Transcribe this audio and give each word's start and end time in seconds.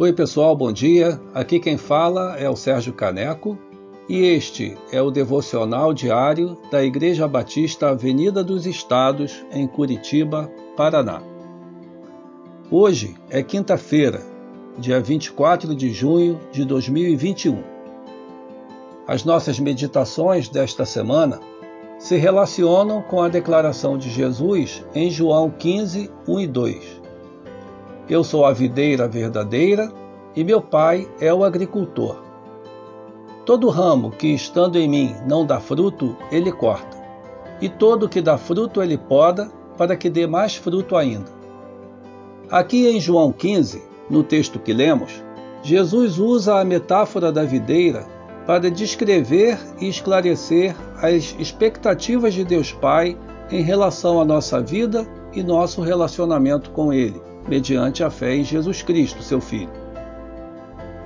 Oi, 0.00 0.12
pessoal, 0.12 0.54
bom 0.54 0.70
dia. 0.70 1.20
Aqui 1.34 1.58
quem 1.58 1.76
fala 1.76 2.36
é 2.38 2.48
o 2.48 2.54
Sérgio 2.54 2.92
Caneco 2.92 3.58
e 4.08 4.20
este 4.26 4.78
é 4.92 5.02
o 5.02 5.10
devocional 5.10 5.92
diário 5.92 6.56
da 6.70 6.84
Igreja 6.84 7.26
Batista 7.26 7.88
Avenida 7.88 8.44
dos 8.44 8.64
Estados, 8.64 9.44
em 9.50 9.66
Curitiba, 9.66 10.48
Paraná. 10.76 11.20
Hoje 12.70 13.16
é 13.28 13.42
quinta-feira, 13.42 14.22
dia 14.78 15.00
24 15.00 15.74
de 15.74 15.92
junho 15.92 16.38
de 16.52 16.64
2021. 16.64 17.60
As 19.04 19.24
nossas 19.24 19.58
meditações 19.58 20.48
desta 20.48 20.84
semana 20.84 21.40
se 21.98 22.14
relacionam 22.14 23.02
com 23.02 23.20
a 23.20 23.28
declaração 23.28 23.98
de 23.98 24.08
Jesus 24.10 24.84
em 24.94 25.10
João 25.10 25.50
15, 25.50 26.08
1 26.28 26.40
e 26.40 26.46
2 26.46 27.07
eu 28.08 28.24
sou 28.24 28.46
a 28.46 28.52
videira 28.52 29.06
verdadeira 29.06 29.92
e 30.34 30.42
meu 30.42 30.62
pai 30.62 31.06
é 31.20 31.32
o 31.32 31.44
agricultor. 31.44 32.22
Todo 33.44 33.68
ramo 33.68 34.10
que 34.10 34.28
estando 34.28 34.76
em 34.76 34.88
mim 34.88 35.14
não 35.26 35.44
dá 35.44 35.60
fruto, 35.60 36.16
ele 36.30 36.50
corta, 36.50 36.96
e 37.60 37.68
todo 37.68 38.08
que 38.08 38.20
dá 38.20 38.38
fruto 38.38 38.82
ele 38.82 38.96
poda, 38.96 39.50
para 39.76 39.96
que 39.96 40.10
dê 40.10 40.26
mais 40.26 40.56
fruto 40.56 40.96
ainda. 40.96 41.30
Aqui 42.50 42.88
em 42.88 43.00
João 43.00 43.30
15, 43.30 43.82
no 44.10 44.22
texto 44.22 44.58
que 44.58 44.72
lemos, 44.72 45.22
Jesus 45.62 46.18
usa 46.18 46.58
a 46.58 46.64
metáfora 46.64 47.30
da 47.30 47.44
videira 47.44 48.06
para 48.46 48.70
descrever 48.70 49.58
e 49.78 49.88
esclarecer 49.88 50.74
as 50.96 51.36
expectativas 51.38 52.32
de 52.32 52.44
Deus 52.44 52.72
Pai 52.72 53.18
em 53.50 53.62
relação 53.62 54.20
à 54.20 54.24
nossa 54.24 54.60
vida 54.60 55.06
e 55.32 55.42
nosso 55.42 55.82
relacionamento 55.82 56.70
com 56.70 56.92
Ele 56.92 57.27
mediante 57.48 58.04
a 58.04 58.10
fé 58.10 58.36
em 58.36 58.44
Jesus 58.44 58.82
Cristo, 58.82 59.22
seu 59.22 59.40
Filho. 59.40 59.70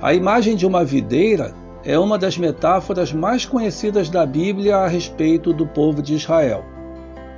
A 0.00 0.12
imagem 0.12 0.54
de 0.54 0.66
uma 0.66 0.84
videira 0.84 1.54
é 1.82 1.98
uma 1.98 2.18
das 2.18 2.36
metáforas 2.36 3.12
mais 3.12 3.46
conhecidas 3.46 4.10
da 4.10 4.26
Bíblia 4.26 4.76
a 4.76 4.88
respeito 4.88 5.52
do 5.52 5.66
povo 5.66 6.02
de 6.02 6.14
Israel. 6.14 6.64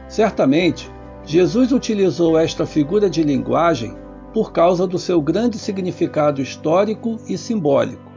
Certamente, 0.09 0.91
Jesus 1.25 1.71
utilizou 1.71 2.39
esta 2.39 2.65
figura 2.65 3.09
de 3.11 3.23
linguagem 3.23 3.95
por 4.33 4.53
causa 4.53 4.87
do 4.87 4.99
seu 4.99 5.21
grande 5.21 5.59
significado 5.59 6.41
histórico 6.41 7.19
e 7.29 7.37
simbólico. 7.37 8.09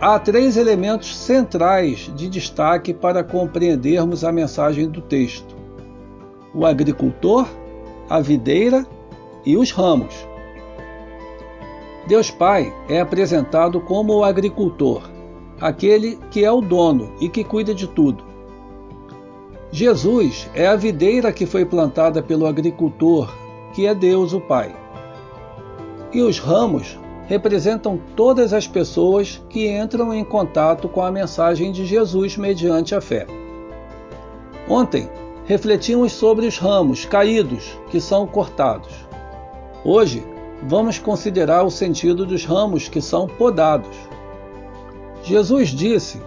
Há 0.00 0.18
três 0.18 0.56
elementos 0.56 1.16
centrais 1.16 2.12
de 2.14 2.28
destaque 2.28 2.94
para 2.94 3.24
compreendermos 3.24 4.22
a 4.22 4.30
mensagem 4.30 4.88
do 4.88 5.00
texto: 5.00 5.56
o 6.54 6.64
agricultor, 6.64 7.48
a 8.08 8.20
videira 8.20 8.86
e 9.44 9.56
os 9.56 9.70
ramos. 9.70 10.26
Deus 12.06 12.30
Pai 12.30 12.74
é 12.88 13.00
apresentado 13.00 13.80
como 13.80 14.14
o 14.14 14.24
agricultor, 14.24 15.02
aquele 15.60 16.18
que 16.30 16.44
é 16.44 16.50
o 16.50 16.60
dono 16.60 17.12
e 17.20 17.28
que 17.28 17.44
cuida 17.44 17.74
de 17.74 17.86
tudo. 17.86 18.24
Jesus 19.70 20.48
é 20.54 20.66
a 20.66 20.76
videira 20.76 21.32
que 21.32 21.44
foi 21.44 21.64
plantada 21.64 22.22
pelo 22.22 22.46
agricultor, 22.46 23.30
que 23.74 23.86
é 23.86 23.94
Deus 23.94 24.32
o 24.32 24.40
Pai. 24.40 24.74
E 26.12 26.22
os 26.22 26.38
ramos 26.38 26.98
representam 27.26 28.00
todas 28.16 28.54
as 28.54 28.66
pessoas 28.66 29.42
que 29.50 29.68
entram 29.68 30.14
em 30.14 30.24
contato 30.24 30.88
com 30.88 31.02
a 31.02 31.12
mensagem 31.12 31.70
de 31.70 31.84
Jesus 31.84 32.38
mediante 32.38 32.94
a 32.94 33.00
fé. 33.02 33.26
Ontem, 34.66 35.10
refletimos 35.44 36.12
sobre 36.12 36.46
os 36.46 36.56
ramos 36.56 37.04
caídos 37.04 37.78
que 37.90 38.00
são 38.00 38.26
cortados. 38.26 39.07
Hoje, 39.84 40.26
vamos 40.64 40.98
considerar 40.98 41.62
o 41.62 41.70
sentido 41.70 42.26
dos 42.26 42.44
ramos 42.44 42.88
que 42.88 43.00
são 43.00 43.28
podados. 43.28 43.96
Jesus 45.22 45.68
disse 45.68 46.20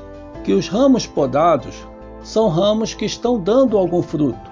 que 0.46 0.54
os 0.54 0.70
ramos 0.70 1.06
podados 1.06 1.86
são 2.24 2.48
ramos 2.48 2.94
que 2.94 3.04
estão 3.04 3.38
dando 3.38 3.78
algum 3.78 4.02
fruto, 4.02 4.50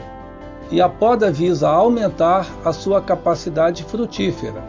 e 0.70 0.82
a 0.82 0.90
poda 0.90 1.32
visa 1.32 1.70
aumentar 1.70 2.46
a 2.66 2.74
sua 2.74 3.02
capacidade 3.02 3.86
frutífera. 3.86 4.62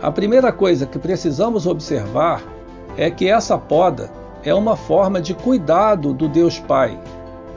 A 0.00 0.10
primeira 0.10 0.50
coisa 0.50 0.86
que 0.86 0.98
precisamos 0.98 1.66
observar 1.66 2.42
é 2.96 3.10
que 3.10 3.28
essa 3.28 3.58
poda 3.58 4.10
é 4.42 4.54
uma 4.54 4.76
forma 4.76 5.20
de 5.20 5.34
cuidado 5.34 6.14
do 6.14 6.26
Deus 6.26 6.58
Pai, 6.58 6.98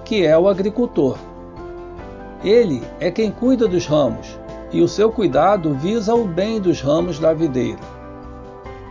que 0.04 0.26
é 0.26 0.38
o 0.38 0.50
agricultor. 0.50 1.18
Ele 2.44 2.84
é 3.00 3.10
quem 3.10 3.32
cuida 3.32 3.68
dos 3.68 3.86
ramos 3.86 4.45
e 4.72 4.82
o 4.82 4.88
seu 4.88 5.12
cuidado 5.12 5.74
visa 5.74 6.14
o 6.14 6.26
bem 6.26 6.60
dos 6.60 6.82
ramos 6.82 7.20
da 7.20 7.34
videira. 7.34 7.80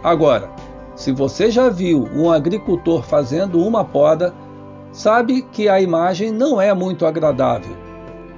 Agora, 0.02 0.50
se 0.94 1.10
você 1.12 1.50
já 1.50 1.68
viu 1.68 2.08
um 2.14 2.30
agricultor 2.30 3.02
fazendo 3.02 3.60
uma 3.60 3.84
poda, 3.84 4.34
sabe 4.92 5.42
que 5.42 5.68
a 5.68 5.80
imagem 5.80 6.30
não 6.30 6.60
é 6.60 6.72
muito 6.72 7.04
agradável, 7.04 7.74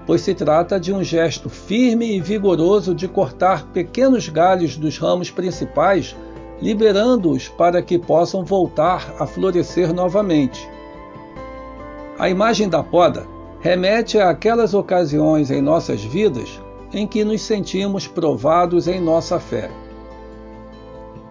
pois 0.07 0.23
se 0.23 0.35
trata 0.35 0.81
de 0.81 0.93
um 0.93 1.05
gesto 1.05 1.51
firme 1.51 2.17
e 2.17 2.21
vigoroso 2.21 2.95
de 2.95 3.07
cortar 3.07 3.67
pequenos 3.73 4.29
galhos 4.29 4.77
dos 4.77 4.97
ramos 4.97 5.31
principais, 5.31 6.17
liberando-os 6.63 7.49
para 7.49 7.83
que 7.83 7.99
possam 7.99 8.43
voltar 8.43 9.15
a 9.19 9.27
florescer 9.27 9.93
novamente. 9.93 10.67
A 12.19 12.31
imagem 12.31 12.69
da 12.69 12.83
poda 12.83 13.27
remete 13.61 14.19
àquelas 14.19 14.73
ocasiões 14.73 15.51
em 15.51 15.61
nossas 15.61 16.03
vidas 16.03 16.59
em 16.93 17.07
que 17.07 17.25
nos 17.25 17.43
sentimos 17.43 18.07
provados 18.07 18.87
em 18.89 19.01
nossa 19.01 19.39
fé. 19.41 19.71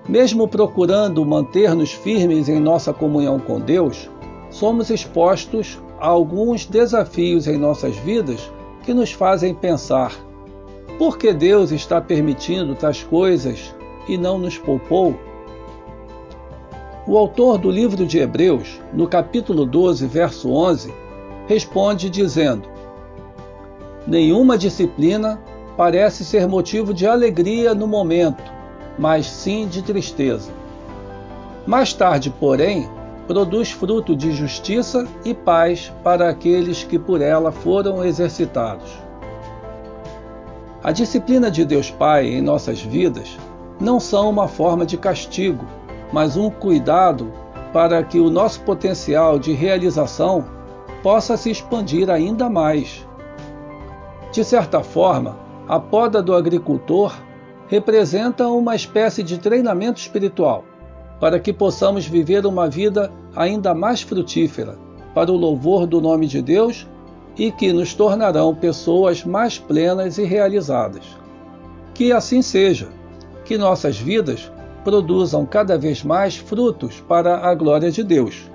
Mesmo 0.07 0.47
procurando 0.47 1.25
manter-nos 1.25 1.91
firmes 1.91 2.47
em 2.47 2.59
nossa 2.59 2.93
comunhão 2.93 3.39
com 3.39 3.59
Deus, 3.59 4.09
somos 4.51 4.89
expostos 4.89 5.79
a 5.99 6.07
alguns 6.07 6.65
desafios 6.65 7.47
em 7.47 7.57
nossas 7.57 7.95
vidas 7.97 8.51
que 8.83 8.93
nos 8.93 9.11
fazem 9.11 9.53
pensar: 9.53 10.13
por 10.97 11.17
que 11.17 11.33
Deus 11.33 11.71
está 11.71 11.99
permitindo 11.99 12.75
tais 12.75 13.03
coisas 13.03 13.75
e 14.07 14.17
não 14.17 14.37
nos 14.37 14.57
poupou? 14.57 15.15
O 17.07 17.17
autor 17.17 17.57
do 17.57 17.69
livro 17.69 18.05
de 18.05 18.17
Hebreus, 18.17 18.79
no 18.93 19.07
capítulo 19.07 19.65
12, 19.65 20.07
verso 20.07 20.51
11, 20.51 20.93
responde 21.47 22.09
dizendo: 22.09 22.74
Nenhuma 24.07 24.57
disciplina 24.57 25.39
parece 25.75 26.23
ser 26.23 26.47
motivo 26.47 26.93
de 26.93 27.07
alegria 27.07 27.73
no 27.73 27.87
momento, 27.87 28.43
mas 28.97 29.25
sim 29.25 29.67
de 29.67 29.81
tristeza. 29.81 30.51
Mais 31.65 31.93
tarde, 31.93 32.29
porém, 32.29 32.87
produz 33.27 33.71
fruto 33.71 34.15
de 34.15 34.31
justiça 34.31 35.07
e 35.23 35.33
paz 35.33 35.91
para 36.03 36.29
aqueles 36.29 36.83
que 36.83 36.99
por 36.99 37.21
ela 37.21 37.51
foram 37.51 38.03
exercitados. 38.05 38.91
A 40.83 40.91
disciplina 40.91 41.49
de 41.49 41.65
Deus 41.65 41.89
Pai 41.89 42.27
em 42.27 42.41
nossas 42.41 42.79
vidas 42.79 43.35
não 43.79 43.99
são 43.99 44.29
uma 44.29 44.47
forma 44.47 44.85
de 44.85 44.97
castigo, 44.97 45.65
mas 46.13 46.37
um 46.37 46.49
cuidado 46.51 47.33
para 47.73 48.03
que 48.03 48.19
o 48.19 48.29
nosso 48.29 48.61
potencial 48.61 49.39
de 49.39 49.51
realização 49.51 50.45
possa 51.01 51.35
se 51.35 51.49
expandir 51.49 52.09
ainda 52.09 52.47
mais. 52.47 53.05
De 54.35 54.43
certa 54.43 54.83
forma, 54.83 55.37
a 55.65 55.79
poda 55.79 56.21
do 56.21 56.35
agricultor 56.35 57.15
representa 57.69 58.45
uma 58.49 58.75
espécie 58.75 59.23
de 59.23 59.37
treinamento 59.37 59.97
espiritual 60.01 60.65
para 61.21 61.39
que 61.39 61.53
possamos 61.53 62.05
viver 62.05 62.45
uma 62.45 62.69
vida 62.69 63.09
ainda 63.33 63.73
mais 63.73 64.01
frutífera 64.01 64.77
para 65.13 65.31
o 65.31 65.37
louvor 65.37 65.87
do 65.87 66.01
nome 66.01 66.27
de 66.27 66.41
Deus 66.41 66.85
e 67.37 67.49
que 67.49 67.71
nos 67.71 67.93
tornarão 67.93 68.53
pessoas 68.53 69.23
mais 69.23 69.57
plenas 69.57 70.17
e 70.17 70.25
realizadas. 70.25 71.05
Que 71.93 72.11
assim 72.11 72.41
seja, 72.41 72.89
que 73.45 73.57
nossas 73.57 73.97
vidas 73.97 74.51
produzam 74.83 75.45
cada 75.45 75.77
vez 75.77 76.03
mais 76.03 76.35
frutos 76.35 77.01
para 77.07 77.37
a 77.37 77.55
glória 77.55 77.89
de 77.89 78.03
Deus. 78.03 78.51